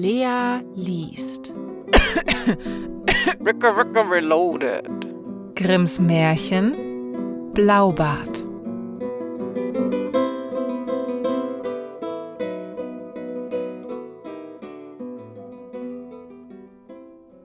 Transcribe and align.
Lea 0.00 0.60
liest. 0.74 1.54
Ricka 3.40 3.70
Ricka 3.70 4.02
Reloaded. 4.02 4.84
Grimms 5.54 5.98
Märchen 5.98 6.74
Blaubart. 7.54 8.44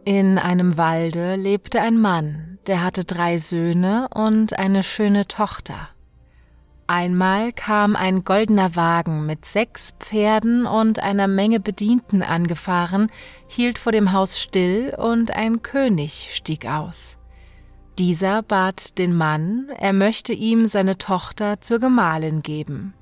In 0.04 0.38
einem 0.38 0.78
Walde 0.78 1.38
lebte 1.38 1.80
ein 1.80 1.98
Mann, 1.98 2.60
der 2.68 2.84
hatte 2.84 3.06
drei 3.06 3.38
Söhne 3.38 4.10
und 4.14 4.60
eine 4.60 4.84
schöne 4.84 5.26
Tochter. 5.26 5.91
Einmal 6.92 7.54
kam 7.54 7.96
ein 7.96 8.26
goldener 8.26 8.76
Wagen 8.76 9.26
mit 9.26 9.46
sechs 9.46 9.94
Pferden 10.02 10.66
und 10.66 11.00
einer 11.00 11.30
Menge 11.30 11.62
Bedienten 11.62 12.22
angefahren, 12.22 13.10
hielt 13.48 13.80
vor 13.80 13.94
dem 13.94 14.12
Haus 14.12 14.38
still 14.38 14.94
und 14.98 15.32
ein 15.32 15.62
König 15.62 16.32
stieg 16.34 16.66
aus. 16.66 17.18
Dieser 17.98 18.42
bat 18.42 18.98
den 18.98 19.16
Mann, 19.16 19.70
er 19.80 19.94
möchte 19.94 20.34
ihm 20.34 20.68
seine 20.68 20.98
Tochter 20.98 21.62
zur 21.62 21.80
Gemahlin 21.80 22.42
geben. 22.42 22.94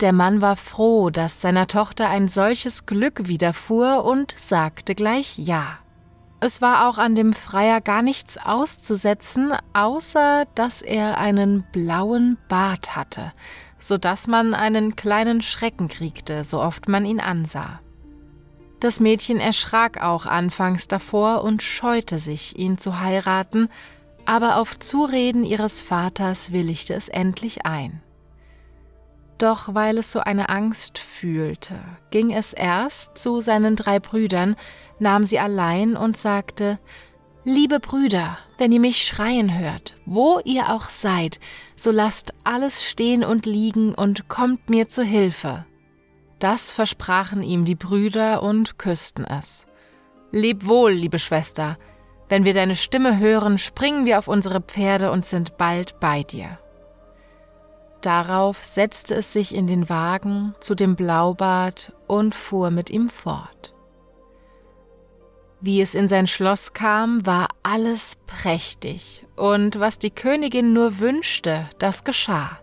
Der 0.00 0.12
Mann 0.12 0.40
war 0.40 0.54
froh, 0.54 1.10
dass 1.10 1.40
seiner 1.40 1.66
Tochter 1.66 2.08
ein 2.08 2.28
solches 2.28 2.86
Glück 2.86 3.26
widerfuhr 3.26 4.04
und 4.04 4.32
sagte 4.38 4.94
gleich 4.94 5.36
Ja. 5.38 5.80
Es 6.46 6.62
war 6.62 6.88
auch 6.88 6.98
an 6.98 7.16
dem 7.16 7.32
Freier 7.32 7.80
gar 7.80 8.02
nichts 8.02 8.38
auszusetzen, 8.38 9.52
außer 9.72 10.44
dass 10.54 10.80
er 10.80 11.18
einen 11.18 11.64
blauen 11.72 12.38
Bart 12.46 12.94
hatte, 12.94 13.32
so 13.80 13.98
dass 13.98 14.28
man 14.28 14.54
einen 14.54 14.94
kleinen 14.94 15.42
Schrecken 15.42 15.88
kriegte, 15.88 16.44
so 16.44 16.62
oft 16.62 16.86
man 16.86 17.04
ihn 17.04 17.18
ansah. 17.18 17.80
Das 18.78 19.00
Mädchen 19.00 19.40
erschrak 19.40 20.00
auch 20.00 20.26
anfangs 20.26 20.86
davor 20.86 21.42
und 21.42 21.64
scheute 21.64 22.20
sich, 22.20 22.56
ihn 22.56 22.78
zu 22.78 23.00
heiraten, 23.00 23.68
aber 24.24 24.58
auf 24.58 24.78
Zureden 24.78 25.44
ihres 25.44 25.80
Vaters 25.80 26.52
willigte 26.52 26.94
es 26.94 27.08
endlich 27.08 27.66
ein. 27.66 28.02
Doch 29.38 29.74
weil 29.74 29.98
es 29.98 30.12
so 30.12 30.20
eine 30.20 30.48
Angst 30.48 30.98
fühlte, 30.98 31.78
ging 32.10 32.32
es 32.32 32.52
erst 32.52 33.18
zu 33.18 33.40
seinen 33.40 33.76
drei 33.76 34.00
Brüdern, 34.00 34.56
nahm 34.98 35.24
sie 35.24 35.38
allein 35.38 35.96
und 35.96 36.16
sagte 36.16 36.78
Liebe 37.44 37.78
Brüder, 37.78 38.38
wenn 38.58 38.72
ihr 38.72 38.80
mich 38.80 39.06
schreien 39.06 39.56
hört, 39.56 39.96
wo 40.04 40.40
ihr 40.44 40.70
auch 40.70 40.90
seid, 40.90 41.38
so 41.76 41.92
lasst 41.92 42.34
alles 42.42 42.84
stehen 42.84 43.22
und 43.22 43.46
liegen 43.46 43.94
und 43.94 44.26
kommt 44.26 44.68
mir 44.68 44.88
zu 44.88 45.04
Hilfe. 45.04 45.64
Das 46.40 46.72
versprachen 46.72 47.44
ihm 47.44 47.64
die 47.64 47.76
Brüder 47.76 48.42
und 48.42 48.78
küssten 48.78 49.24
es. 49.24 49.66
Leb 50.32 50.66
wohl, 50.66 50.90
liebe 50.90 51.20
Schwester, 51.20 51.78
wenn 52.28 52.44
wir 52.44 52.52
deine 52.52 52.74
Stimme 52.74 53.20
hören, 53.20 53.58
springen 53.58 54.06
wir 54.06 54.18
auf 54.18 54.26
unsere 54.26 54.60
Pferde 54.60 55.12
und 55.12 55.24
sind 55.24 55.56
bald 55.56 56.00
bei 56.00 56.24
dir. 56.24 56.58
Darauf 58.06 58.62
setzte 58.62 59.16
es 59.16 59.32
sich 59.32 59.52
in 59.52 59.66
den 59.66 59.88
Wagen 59.88 60.54
zu 60.60 60.76
dem 60.76 60.94
Blaubart 60.94 61.92
und 62.06 62.36
fuhr 62.36 62.70
mit 62.70 62.88
ihm 62.88 63.10
fort. 63.10 63.74
Wie 65.60 65.80
es 65.80 65.96
in 65.96 66.06
sein 66.06 66.28
Schloss 66.28 66.72
kam, 66.72 67.26
war 67.26 67.48
alles 67.64 68.18
prächtig, 68.28 69.26
und 69.34 69.80
was 69.80 69.98
die 69.98 70.12
Königin 70.12 70.72
nur 70.72 71.00
wünschte, 71.00 71.68
das 71.80 72.04
geschah, 72.04 72.60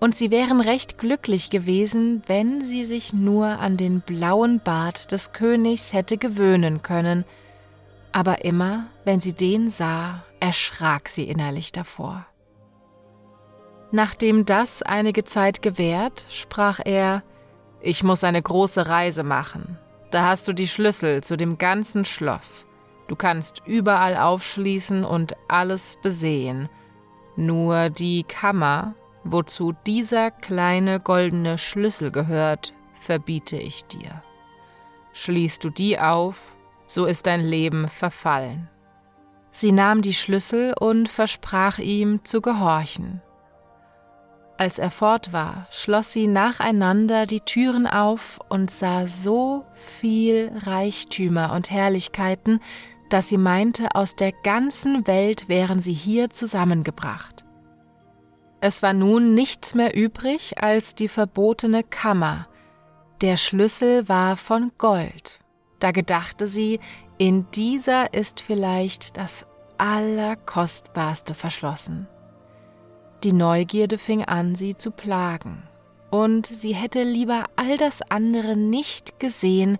und 0.00 0.16
sie 0.16 0.30
wären 0.30 0.62
recht 0.62 0.96
glücklich 0.96 1.50
gewesen, 1.50 2.22
wenn 2.26 2.64
sie 2.64 2.86
sich 2.86 3.12
nur 3.12 3.58
an 3.58 3.76
den 3.76 4.00
blauen 4.00 4.60
Bart 4.60 5.12
des 5.12 5.34
Königs 5.34 5.92
hätte 5.92 6.16
gewöhnen 6.16 6.80
können, 6.80 7.26
aber 8.12 8.46
immer, 8.46 8.86
wenn 9.04 9.20
sie 9.20 9.34
den 9.34 9.68
sah, 9.68 10.24
erschrak 10.40 11.10
sie 11.10 11.24
innerlich 11.24 11.70
davor. 11.70 12.24
Nachdem 13.92 14.44
das 14.44 14.82
einige 14.82 15.24
Zeit 15.24 15.62
gewährt, 15.62 16.24
sprach 16.30 16.80
er 16.84 17.22
Ich 17.80 18.04
muss 18.04 18.24
eine 18.24 18.40
große 18.40 18.88
Reise 18.88 19.24
machen. 19.24 19.78
Da 20.10 20.26
hast 20.26 20.46
du 20.46 20.52
die 20.52 20.68
Schlüssel 20.68 21.22
zu 21.22 21.36
dem 21.36 21.58
ganzen 21.58 22.04
Schloss. 22.04 22.66
Du 23.08 23.16
kannst 23.16 23.62
überall 23.66 24.16
aufschließen 24.16 25.04
und 25.04 25.34
alles 25.48 25.96
besehen. 26.00 26.68
Nur 27.36 27.90
die 27.90 28.22
Kammer, 28.22 28.94
wozu 29.24 29.72
dieser 29.86 30.30
kleine 30.30 31.00
goldene 31.00 31.58
Schlüssel 31.58 32.12
gehört, 32.12 32.72
verbiete 32.92 33.56
ich 33.56 33.84
dir. 33.86 34.22
Schließt 35.12 35.64
du 35.64 35.70
die 35.70 35.98
auf, 35.98 36.56
so 36.86 37.06
ist 37.06 37.26
dein 37.26 37.40
Leben 37.40 37.88
verfallen. 37.88 38.68
Sie 39.50 39.72
nahm 39.72 40.02
die 40.02 40.14
Schlüssel 40.14 40.74
und 40.78 41.08
versprach 41.08 41.78
ihm 41.78 42.24
zu 42.24 42.40
gehorchen. 42.40 43.20
Als 44.60 44.78
er 44.78 44.90
fort 44.90 45.32
war, 45.32 45.66
schloss 45.70 46.12
sie 46.12 46.26
nacheinander 46.26 47.24
die 47.24 47.40
Türen 47.40 47.86
auf 47.86 48.38
und 48.50 48.70
sah 48.70 49.06
so 49.06 49.64
viel 49.72 50.52
Reichtümer 50.54 51.54
und 51.54 51.70
Herrlichkeiten, 51.70 52.60
dass 53.08 53.30
sie 53.30 53.38
meinte, 53.38 53.94
aus 53.94 54.16
der 54.16 54.32
ganzen 54.32 55.06
Welt 55.06 55.48
wären 55.48 55.80
sie 55.80 55.94
hier 55.94 56.28
zusammengebracht. 56.28 57.46
Es 58.60 58.82
war 58.82 58.92
nun 58.92 59.32
nichts 59.32 59.74
mehr 59.74 59.96
übrig 59.96 60.62
als 60.62 60.94
die 60.94 61.08
verbotene 61.08 61.82
Kammer. 61.82 62.46
Der 63.22 63.38
Schlüssel 63.38 64.10
war 64.10 64.36
von 64.36 64.72
Gold. 64.76 65.40
Da 65.78 65.90
gedachte 65.90 66.46
sie, 66.46 66.80
in 67.16 67.46
dieser 67.52 68.12
ist 68.12 68.42
vielleicht 68.42 69.16
das 69.16 69.46
Allerkostbarste 69.78 71.32
verschlossen. 71.32 72.08
Die 73.22 73.32
Neugierde 73.34 73.98
fing 73.98 74.24
an, 74.24 74.54
sie 74.54 74.76
zu 74.76 74.90
plagen, 74.90 75.62
und 76.10 76.46
sie 76.46 76.74
hätte 76.74 77.02
lieber 77.02 77.44
all 77.56 77.76
das 77.76 78.00
andere 78.02 78.56
nicht 78.56 79.20
gesehen, 79.20 79.78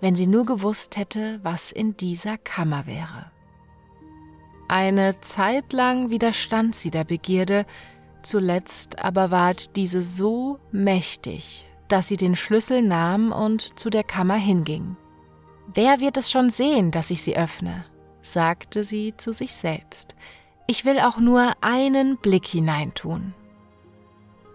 wenn 0.00 0.14
sie 0.14 0.26
nur 0.26 0.46
gewusst 0.46 0.96
hätte, 0.96 1.40
was 1.42 1.70
in 1.70 1.96
dieser 1.96 2.38
Kammer 2.38 2.86
wäre. 2.86 3.30
Eine 4.68 5.20
Zeit 5.20 5.72
lang 5.72 6.10
widerstand 6.10 6.74
sie 6.74 6.90
der 6.90 7.04
Begierde, 7.04 7.66
zuletzt 8.22 8.98
aber 8.98 9.30
ward 9.30 9.76
diese 9.76 10.02
so 10.02 10.58
mächtig, 10.72 11.66
dass 11.88 12.08
sie 12.08 12.16
den 12.16 12.36
Schlüssel 12.36 12.82
nahm 12.82 13.32
und 13.32 13.78
zu 13.78 13.90
der 13.90 14.04
Kammer 14.04 14.36
hinging. 14.36 14.96
Wer 15.74 16.00
wird 16.00 16.16
es 16.16 16.30
schon 16.30 16.48
sehen, 16.48 16.90
dass 16.90 17.10
ich 17.10 17.22
sie 17.22 17.36
öffne? 17.36 17.84
sagte 18.20 18.84
sie 18.84 19.14
zu 19.16 19.32
sich 19.32 19.54
selbst. 19.54 20.14
Ich 20.70 20.84
will 20.84 21.00
auch 21.00 21.16
nur 21.16 21.52
einen 21.62 22.18
Blick 22.18 22.46
hineintun. 22.46 23.32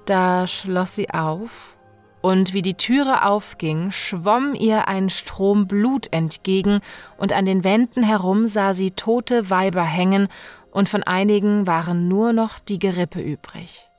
Da 0.06 0.46
schloss 0.46 0.94
sie 0.94 1.09
auf, 1.09 1.75
und 2.22 2.53
wie 2.53 2.62
die 2.62 2.75
Türe 2.75 3.25
aufging, 3.25 3.90
schwomm 3.90 4.53
ihr 4.53 4.88
ein 4.88 5.09
Strom 5.09 5.66
Blut 5.66 6.13
entgegen, 6.13 6.81
und 7.18 7.34
an 7.34 7.47
den 7.47 7.63
Wänden 7.63 8.03
herum 8.03 8.46
sah 8.46 8.75
sie 8.75 8.91
tote 8.91 9.50
Weiber 9.50 9.84
hängen, 9.84 10.28
und 10.69 10.88
von 10.88 11.01
einigen 11.01 11.66
waren 11.66 12.07
nur 12.07 12.31
noch 12.31 12.59
die 12.59 12.78
Gerippe 12.78 13.19
übrig. 13.19 13.90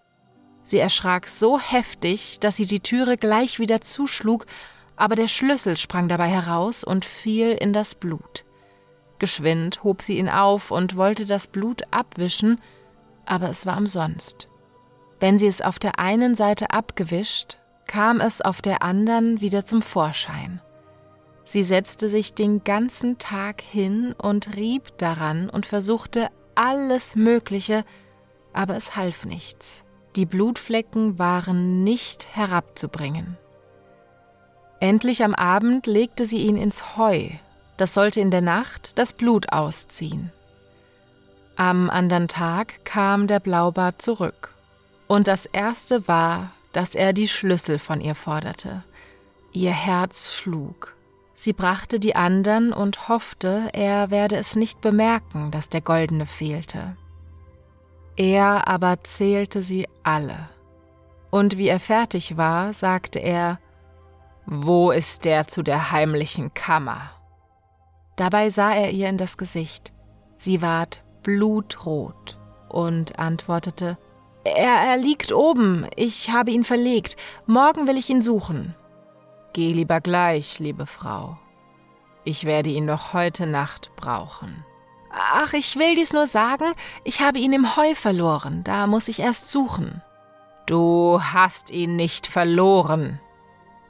Sie 0.62 0.78
erschrak 0.78 1.26
so 1.26 1.58
heftig, 1.58 2.38
dass 2.38 2.54
sie 2.54 2.66
die 2.66 2.78
Türe 2.78 3.16
gleich 3.16 3.58
wieder 3.58 3.80
zuschlug, 3.80 4.46
aber 4.94 5.16
der 5.16 5.26
Schlüssel 5.26 5.76
sprang 5.76 6.08
dabei 6.08 6.28
heraus 6.28 6.84
und 6.84 7.04
fiel 7.04 7.50
in 7.50 7.72
das 7.72 7.96
Blut. 7.96 8.44
Geschwind 9.18 9.84
hob 9.84 10.02
sie 10.02 10.18
ihn 10.18 10.28
auf 10.28 10.70
und 10.70 10.96
wollte 10.96 11.24
das 11.24 11.46
Blut 11.46 11.82
abwischen, 11.90 12.60
aber 13.26 13.48
es 13.48 13.66
war 13.66 13.76
umsonst. 13.78 14.48
Wenn 15.20 15.38
sie 15.38 15.46
es 15.46 15.62
auf 15.62 15.78
der 15.78 15.98
einen 15.98 16.34
Seite 16.34 16.70
abgewischt, 16.70 17.58
kam 17.86 18.20
es 18.20 18.40
auf 18.40 18.60
der 18.60 18.82
anderen 18.82 19.40
wieder 19.40 19.64
zum 19.64 19.82
Vorschein. 19.82 20.60
Sie 21.44 21.62
setzte 21.62 22.08
sich 22.08 22.34
den 22.34 22.64
ganzen 22.64 23.18
Tag 23.18 23.60
hin 23.60 24.14
und 24.20 24.56
rieb 24.56 24.96
daran 24.98 25.50
und 25.50 25.66
versuchte 25.66 26.28
alles 26.54 27.16
Mögliche, 27.16 27.84
aber 28.52 28.76
es 28.76 28.96
half 28.96 29.24
nichts. 29.24 29.84
Die 30.16 30.26
Blutflecken 30.26 31.18
waren 31.18 31.84
nicht 31.84 32.26
herabzubringen. 32.34 33.36
Endlich 34.80 35.24
am 35.24 35.34
Abend 35.34 35.86
legte 35.86 36.24
sie 36.24 36.38
ihn 36.38 36.56
ins 36.56 36.96
Heu 36.96 37.30
das 37.76 37.94
sollte 37.94 38.20
in 38.20 38.30
der 38.30 38.40
Nacht 38.40 38.98
das 38.98 39.12
Blut 39.12 39.52
ausziehen. 39.52 40.32
Am 41.56 41.88
anderen 41.88 42.28
Tag 42.28 42.84
kam 42.84 43.26
der 43.26 43.40
Blaubart 43.40 44.02
zurück. 44.02 44.52
Und 45.06 45.28
das 45.28 45.46
erste 45.46 46.08
war, 46.08 46.50
dass 46.72 46.94
er 46.94 47.12
die 47.12 47.28
Schlüssel 47.28 47.78
von 47.78 48.00
ihr 48.00 48.14
forderte. 48.14 48.82
Ihr 49.52 49.70
Herz 49.70 50.34
schlug. 50.34 50.96
Sie 51.32 51.52
brachte 51.52 52.00
die 52.00 52.16
andern 52.16 52.72
und 52.72 53.08
hoffte, 53.08 53.68
er 53.72 54.10
werde 54.10 54.36
es 54.36 54.56
nicht 54.56 54.80
bemerken, 54.80 55.50
dass 55.50 55.68
der 55.68 55.80
goldene 55.80 56.26
fehlte. 56.26 56.96
Er 58.16 58.68
aber 58.68 59.02
zählte 59.02 59.62
sie 59.62 59.88
alle. 60.02 60.48
Und 61.30 61.58
wie 61.58 61.68
er 61.68 61.80
fertig 61.80 62.36
war, 62.36 62.72
sagte 62.72 63.18
er, 63.18 63.58
Wo 64.46 64.92
ist 64.92 65.24
der 65.24 65.48
zu 65.48 65.62
der 65.62 65.90
heimlichen 65.90 66.54
Kammer? 66.54 67.13
Dabei 68.16 68.50
sah 68.50 68.72
er 68.72 68.90
ihr 68.90 69.08
in 69.08 69.16
das 69.16 69.36
Gesicht. 69.36 69.92
Sie 70.36 70.62
ward 70.62 71.02
blutrot 71.22 72.38
und 72.68 73.18
antwortete 73.18 73.98
er, 74.44 74.74
er 74.74 74.96
liegt 74.98 75.32
oben, 75.32 75.86
ich 75.96 76.30
habe 76.30 76.50
ihn 76.50 76.64
verlegt, 76.64 77.16
morgen 77.46 77.86
will 77.86 77.96
ich 77.96 78.10
ihn 78.10 78.20
suchen. 78.20 78.74
Geh 79.54 79.72
lieber 79.72 80.02
gleich, 80.02 80.58
liebe 80.58 80.84
Frau. 80.84 81.38
Ich 82.24 82.44
werde 82.44 82.68
ihn 82.68 82.84
noch 82.84 83.14
heute 83.14 83.46
Nacht 83.46 83.90
brauchen. 83.96 84.64
Ach, 85.10 85.52
ich 85.54 85.76
will 85.76 85.94
dies 85.94 86.12
nur 86.12 86.26
sagen, 86.26 86.74
ich 87.04 87.22
habe 87.22 87.38
ihn 87.38 87.52
im 87.52 87.76
Heu 87.76 87.94
verloren, 87.94 88.64
da 88.64 88.86
muss 88.86 89.08
ich 89.08 89.20
erst 89.20 89.48
suchen. 89.48 90.02
Du 90.66 91.20
hast 91.22 91.70
ihn 91.70 91.96
nicht 91.96 92.26
verloren, 92.26 93.20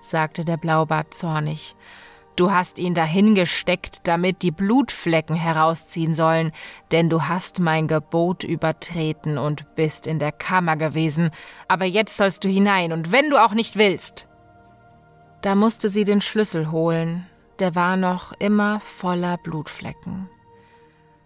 sagte 0.00 0.44
der 0.44 0.56
Blaubart 0.56 1.14
zornig. 1.14 1.74
Du 2.36 2.50
hast 2.50 2.80
ihn 2.80 2.94
dahingesteckt, 2.94 4.00
damit 4.04 4.42
die 4.42 4.50
Blutflecken 4.50 5.36
herausziehen 5.36 6.14
sollen, 6.14 6.50
denn 6.90 7.08
du 7.08 7.22
hast 7.22 7.60
mein 7.60 7.86
Gebot 7.86 8.42
übertreten 8.42 9.38
und 9.38 9.76
bist 9.76 10.08
in 10.08 10.18
der 10.18 10.32
Kammer 10.32 10.76
gewesen, 10.76 11.30
aber 11.68 11.84
jetzt 11.84 12.16
sollst 12.16 12.42
du 12.42 12.48
hinein, 12.48 12.92
und 12.92 13.12
wenn 13.12 13.30
du 13.30 13.36
auch 13.36 13.52
nicht 13.52 13.76
willst. 13.76 14.26
Da 15.42 15.54
musste 15.54 15.88
sie 15.88 16.04
den 16.04 16.20
Schlüssel 16.20 16.72
holen, 16.72 17.26
der 17.60 17.76
war 17.76 17.96
noch 17.96 18.32
immer 18.32 18.80
voller 18.80 19.36
Blutflecken. 19.36 20.28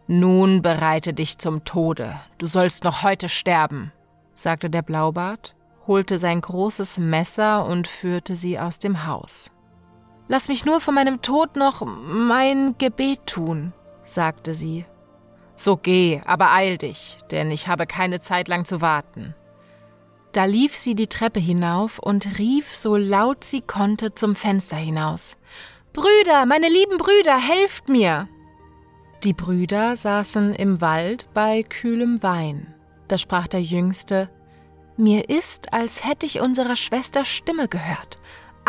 Nun 0.08 0.60
bereite 0.60 1.14
dich 1.14 1.38
zum 1.38 1.64
Tode, 1.64 2.20
du 2.36 2.46
sollst 2.46 2.84
noch 2.84 3.02
heute 3.02 3.30
sterben, 3.30 3.92
sagte 4.34 4.68
der 4.68 4.82
Blaubart, 4.82 5.54
holte 5.86 6.18
sein 6.18 6.42
großes 6.42 6.98
Messer 6.98 7.64
und 7.64 7.88
führte 7.88 8.36
sie 8.36 8.58
aus 8.58 8.78
dem 8.78 9.06
Haus. 9.06 9.50
Lass 10.28 10.48
mich 10.48 10.64
nur 10.64 10.80
vor 10.80 10.92
meinem 10.92 11.22
Tod 11.22 11.56
noch 11.56 11.82
mein 11.84 12.76
Gebet 12.78 13.26
tun, 13.26 13.72
sagte 14.02 14.54
sie. 14.54 14.84
So 15.54 15.76
geh, 15.76 16.20
aber 16.26 16.52
eil 16.52 16.78
dich, 16.78 17.18
denn 17.32 17.50
ich 17.50 17.66
habe 17.66 17.86
keine 17.86 18.20
Zeit 18.20 18.46
lang 18.46 18.64
zu 18.64 18.80
warten. 18.80 19.34
Da 20.32 20.44
lief 20.44 20.76
sie 20.76 20.94
die 20.94 21.06
Treppe 21.06 21.40
hinauf 21.40 21.98
und 21.98 22.38
rief 22.38 22.76
so 22.76 22.96
laut 22.96 23.42
sie 23.42 23.62
konnte 23.62 24.14
zum 24.14 24.36
Fenster 24.36 24.76
hinaus. 24.76 25.38
Brüder, 25.94 26.46
meine 26.46 26.68
lieben 26.68 26.98
Brüder, 26.98 27.38
helft 27.38 27.88
mir! 27.88 28.28
Die 29.24 29.32
Brüder 29.32 29.96
saßen 29.96 30.54
im 30.54 30.80
Wald 30.80 31.26
bei 31.34 31.64
kühlem 31.64 32.22
Wein. 32.22 32.72
Da 33.08 33.18
sprach 33.18 33.48
der 33.48 33.62
Jüngste 33.62 34.30
Mir 34.96 35.28
ist, 35.28 35.72
als 35.72 36.04
hätte 36.04 36.26
ich 36.26 36.40
unserer 36.40 36.76
Schwester 36.76 37.24
Stimme 37.24 37.66
gehört, 37.66 38.20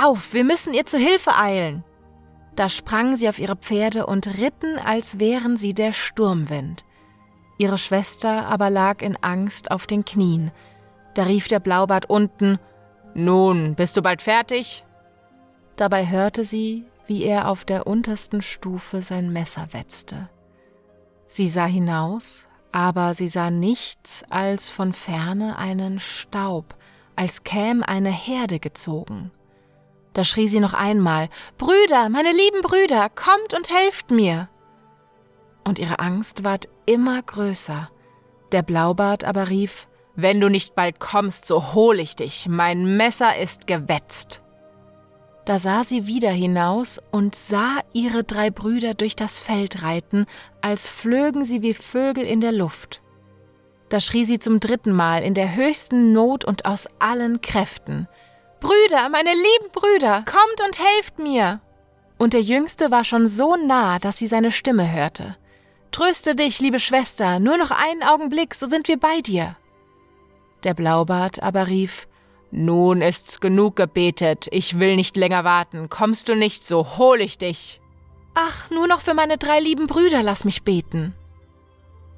auf, 0.03 0.33
wir 0.33 0.43
müssen 0.43 0.73
ihr 0.73 0.85
zu 0.85 0.97
Hilfe 0.97 1.35
eilen. 1.35 1.83
Da 2.55 2.67
sprangen 2.69 3.15
sie 3.15 3.29
auf 3.29 3.39
ihre 3.39 3.55
Pferde 3.55 4.05
und 4.05 4.27
ritten, 4.39 4.77
als 4.77 5.19
wären 5.19 5.55
sie 5.55 5.73
der 5.73 5.93
Sturmwind. 5.93 6.83
Ihre 7.57 7.77
Schwester 7.77 8.47
aber 8.47 8.69
lag 8.69 9.01
in 9.01 9.17
Angst 9.21 9.71
auf 9.71 9.87
den 9.87 10.05
Knien. 10.05 10.51
Da 11.13 11.23
rief 11.23 11.47
der 11.47 11.59
Blaubart 11.59 12.09
unten 12.09 12.59
Nun, 13.13 13.75
bist 13.75 13.97
du 13.97 14.01
bald 14.01 14.21
fertig? 14.21 14.85
Dabei 15.75 16.07
hörte 16.07 16.43
sie, 16.43 16.85
wie 17.07 17.23
er 17.23 17.47
auf 17.47 17.65
der 17.65 17.87
untersten 17.87 18.41
Stufe 18.41 19.01
sein 19.01 19.31
Messer 19.31 19.69
wetzte. 19.71 20.29
Sie 21.27 21.47
sah 21.47 21.65
hinaus, 21.65 22.47
aber 22.71 23.13
sie 23.13 23.27
sah 23.27 23.49
nichts 23.49 24.23
als 24.29 24.69
von 24.69 24.93
ferne 24.93 25.57
einen 25.57 25.99
Staub, 25.99 26.75
als 27.15 27.43
käm 27.43 27.83
eine 27.83 28.11
Herde 28.11 28.59
gezogen. 28.59 29.31
Da 30.19 30.25
schrie 30.25 30.49
sie 30.49 30.59
noch 30.59 30.73
einmal 30.73 31.29
Brüder, 31.57 32.09
meine 32.09 32.33
lieben 32.33 32.59
Brüder, 32.59 33.07
kommt 33.07 33.53
und 33.53 33.69
helft 33.73 34.11
mir. 34.11 34.49
Und 35.63 35.79
ihre 35.79 35.99
Angst 35.99 36.43
ward 36.43 36.67
immer 36.85 37.21
größer. 37.21 37.89
Der 38.51 38.61
Blaubart 38.61 39.23
aber 39.23 39.47
rief 39.47 39.87
Wenn 40.15 40.41
du 40.41 40.49
nicht 40.49 40.75
bald 40.75 40.99
kommst, 40.99 41.45
so 41.45 41.73
hol 41.73 42.01
ich 42.01 42.17
dich, 42.17 42.49
mein 42.49 42.97
Messer 42.97 43.37
ist 43.37 43.65
gewetzt. 43.65 44.43
Da 45.45 45.57
sah 45.57 45.85
sie 45.85 46.05
wieder 46.05 46.31
hinaus 46.31 47.01
und 47.11 47.33
sah 47.33 47.77
ihre 47.93 48.25
drei 48.25 48.49
Brüder 48.49 48.95
durch 48.95 49.15
das 49.15 49.39
Feld 49.39 49.83
reiten, 49.83 50.25
als 50.59 50.89
flögen 50.89 51.45
sie 51.45 51.61
wie 51.61 51.73
Vögel 51.73 52.25
in 52.25 52.41
der 52.41 52.51
Luft. 52.51 53.01
Da 53.87 54.01
schrie 54.01 54.25
sie 54.25 54.37
zum 54.37 54.59
dritten 54.59 54.91
Mal 54.91 55.23
in 55.23 55.33
der 55.33 55.55
höchsten 55.55 56.11
Not 56.11 56.43
und 56.43 56.65
aus 56.65 56.89
allen 56.99 57.39
Kräften 57.39 58.09
Brüder, 58.59 59.09
meine 59.09 59.31
lieben 59.31 59.71
Brüder, 59.71 60.23
kommt 60.25 60.61
und 60.65 60.79
helft 60.79 61.19
mir! 61.19 61.61
Und 62.17 62.33
der 62.33 62.41
Jüngste 62.41 62.91
war 62.91 63.03
schon 63.03 63.25
so 63.25 63.55
nah, 63.55 63.99
dass 63.99 64.17
sie 64.17 64.27
seine 64.27 64.51
Stimme 64.51 64.91
hörte. 64.91 65.37
Tröste 65.91 66.35
dich, 66.35 66.59
liebe 66.59 66.79
Schwester, 66.79 67.39
nur 67.39 67.57
noch 67.57 67.71
einen 67.71 68.03
Augenblick, 68.03 68.53
so 68.53 68.65
sind 68.65 68.87
wir 68.87 68.99
bei 68.99 69.21
dir. 69.21 69.55
Der 70.63 70.73
Blaubart 70.73 71.41
aber 71.41 71.67
rief 71.67 72.07
Nun 72.51 73.01
ist's 73.01 73.39
genug 73.39 73.75
gebetet, 73.75 74.47
ich 74.51 74.79
will 74.79 74.95
nicht 74.95 75.15
länger 75.15 75.43
warten, 75.43 75.89
kommst 75.89 76.27
du 76.29 76.35
nicht, 76.35 76.63
so 76.65 76.97
hol 76.97 77.21
ich 77.21 77.37
dich. 77.37 77.79
Ach, 78.35 78.69
nur 78.69 78.87
noch 78.87 79.01
für 79.01 79.13
meine 79.13 79.37
drei 79.37 79.59
lieben 79.59 79.87
Brüder 79.87 80.21
lass 80.21 80.45
mich 80.45 80.63
beten. 80.63 81.15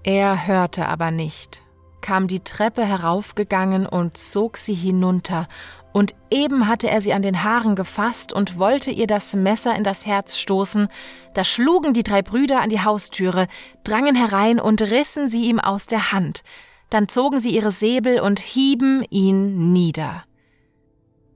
Er 0.03 0.47
hörte 0.47 0.87
aber 0.87 1.11
nicht, 1.11 1.61
kam 2.01 2.27
die 2.27 2.41
Treppe 2.41 2.85
heraufgegangen 2.85 3.85
und 3.85 4.17
zog 4.17 4.57
sie 4.57 4.73
hinunter 4.73 5.47
und 5.93 6.15
eben 6.29 6.67
hatte 6.67 6.89
er 6.89 7.01
sie 7.01 7.13
an 7.13 7.21
den 7.21 7.43
Haaren 7.43 7.75
gefasst 7.75 8.33
und 8.33 8.57
wollte 8.57 8.91
ihr 8.91 9.07
das 9.07 9.33
Messer 9.33 9.75
in 9.75 9.83
das 9.83 10.05
Herz 10.05 10.37
stoßen, 10.37 10.87
da 11.33 11.43
schlugen 11.43 11.93
die 11.93 12.03
drei 12.03 12.21
Brüder 12.21 12.61
an 12.61 12.69
die 12.69 12.83
Haustüre, 12.83 13.47
drangen 13.83 14.15
herein 14.15 14.59
und 14.59 14.81
rissen 14.81 15.27
sie 15.27 15.45
ihm 15.45 15.59
aus 15.59 15.87
der 15.87 16.11
Hand, 16.11 16.43
dann 16.89 17.07
zogen 17.07 17.39
sie 17.39 17.53
ihre 17.55 17.71
Säbel 17.71 18.19
und 18.19 18.39
hieben 18.39 19.03
ihn 19.09 19.73
nieder. 19.73 20.23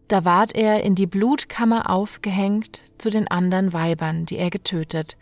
Da 0.07 0.23
ward 0.23 0.55
er 0.55 0.83
in 0.83 0.95
die 0.95 1.07
Blutkammer 1.07 1.89
aufgehängt 1.89 2.83
zu 2.97 3.09
den 3.09 3.27
anderen 3.27 3.73
Weibern, 3.73 4.25
die 4.25 4.37
er 4.37 4.51
getötet. 4.51 5.17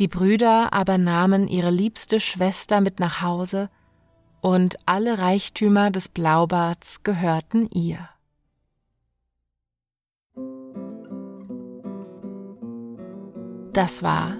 Die 0.00 0.08
Brüder 0.08 0.72
aber 0.72 0.98
nahmen 0.98 1.46
ihre 1.46 1.70
liebste 1.70 2.18
Schwester 2.18 2.80
mit 2.80 2.98
nach 2.98 3.22
Hause, 3.22 3.70
und 4.40 4.76
alle 4.86 5.18
Reichtümer 5.18 5.90
des 5.90 6.08
Blaubarts 6.08 7.02
gehörten 7.02 7.68
ihr. 7.72 8.08
Das 13.72 14.02
war 14.02 14.36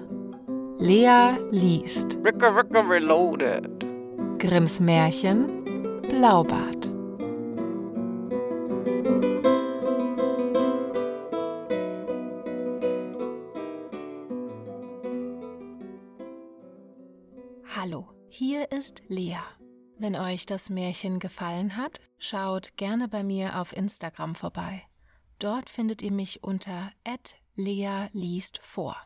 Lea 0.77 1.37
liest. 1.51 2.17
Ricka, 2.23 2.49
Ricka 2.49 2.81
Reloaded. 2.81 3.85
Grimms 4.39 4.79
Märchen 4.79 5.63
Blaubart. 6.09 6.91
Hallo, 17.75 18.09
hier 18.27 18.71
ist 18.71 19.03
Lea. 19.07 19.37
Wenn 20.01 20.15
euch 20.15 20.47
das 20.47 20.71
Märchen 20.71 21.19
gefallen 21.19 21.77
hat, 21.77 21.99
schaut 22.17 22.75
gerne 22.75 23.07
bei 23.07 23.23
mir 23.23 23.61
auf 23.61 23.71
Instagram 23.71 24.33
vorbei. 24.33 24.81
Dort 25.37 25.69
findet 25.69 26.01
ihr 26.01 26.11
mich 26.11 26.43
unter 26.43 26.91
Lea 27.55 28.07
liest 28.11 28.57
vor. 28.63 28.97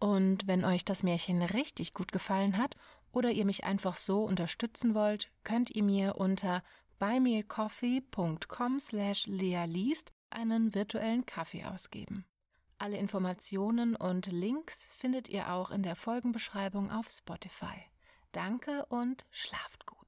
Und 0.00 0.48
wenn 0.48 0.64
euch 0.64 0.84
das 0.84 1.04
Märchen 1.04 1.42
richtig 1.42 1.94
gut 1.94 2.10
gefallen 2.10 2.56
hat 2.58 2.74
oder 3.12 3.30
ihr 3.30 3.44
mich 3.44 3.62
einfach 3.62 3.94
so 3.94 4.24
unterstützen 4.24 4.96
wollt, 4.96 5.30
könnt 5.44 5.70
ihr 5.70 5.84
mir 5.84 6.16
unter 6.16 6.64
buymeacoffee.com 6.98 8.80
slash 8.80 9.28
lealiest 9.28 10.12
einen 10.28 10.74
virtuellen 10.74 11.24
Kaffee 11.24 11.64
ausgeben. 11.66 12.24
Alle 12.78 12.96
Informationen 12.96 13.94
und 13.94 14.26
Links 14.26 14.88
findet 14.96 15.28
ihr 15.28 15.52
auch 15.52 15.70
in 15.70 15.84
der 15.84 15.94
Folgenbeschreibung 15.94 16.90
auf 16.90 17.08
Spotify. 17.10 17.84
Danke 18.32 18.84
und 18.86 19.24
schlaft 19.30 19.86
gut. 19.86 20.01